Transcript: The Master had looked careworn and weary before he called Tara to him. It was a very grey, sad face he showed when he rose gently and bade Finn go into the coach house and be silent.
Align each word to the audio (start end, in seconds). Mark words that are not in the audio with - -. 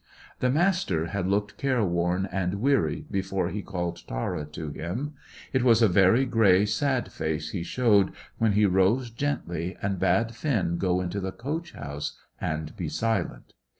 The 0.39 0.49
Master 0.49 1.05
had 1.09 1.27
looked 1.27 1.59
careworn 1.59 2.27
and 2.31 2.55
weary 2.55 3.05
before 3.11 3.49
he 3.49 3.61
called 3.61 4.01
Tara 4.07 4.45
to 4.47 4.71
him. 4.71 5.13
It 5.53 5.61
was 5.61 5.83
a 5.83 5.87
very 5.87 6.25
grey, 6.25 6.65
sad 6.65 7.11
face 7.11 7.51
he 7.51 7.61
showed 7.61 8.11
when 8.39 8.53
he 8.53 8.65
rose 8.65 9.11
gently 9.11 9.77
and 9.79 9.99
bade 9.99 10.33
Finn 10.33 10.79
go 10.79 11.01
into 11.01 11.19
the 11.19 11.31
coach 11.31 11.73
house 11.73 12.17
and 12.39 12.75
be 12.75 12.89
silent. 12.89 13.53